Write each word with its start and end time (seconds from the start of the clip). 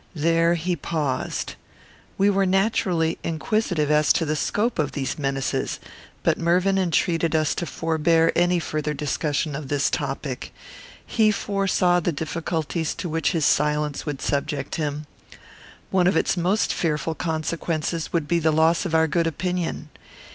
There 0.15 0.55
he 0.55 0.75
paused. 0.75 1.53
We 2.17 2.31
were 2.31 2.47
naturally 2.47 3.19
inquisitive 3.23 3.91
as 3.91 4.11
to 4.13 4.25
the 4.25 4.35
scope 4.35 4.79
of 4.79 4.93
these 4.93 5.19
menaces; 5.19 5.79
but 6.23 6.39
Mervyn 6.39 6.79
entreated 6.79 7.35
us 7.35 7.53
to 7.53 7.67
forbear 7.67 8.31
any 8.35 8.57
further 8.57 8.95
discussion 8.95 9.55
of 9.55 9.67
this 9.67 9.91
topic. 9.91 10.51
He 11.05 11.29
foresaw 11.29 11.99
the 11.99 12.11
difficulties 12.11 12.95
to 12.95 13.09
which 13.09 13.33
his 13.33 13.45
silence 13.45 14.03
would 14.07 14.23
subject 14.23 14.77
him. 14.77 15.05
One 15.91 16.07
of 16.07 16.17
its 16.17 16.35
most 16.35 16.73
fearful 16.73 17.13
consequences 17.13 18.11
would 18.11 18.27
be 18.27 18.39
the 18.39 18.49
loss 18.49 18.87
of 18.87 18.95
our 18.95 19.05
good 19.07 19.27
opinion. 19.27 19.89